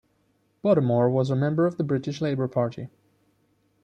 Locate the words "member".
1.35-1.67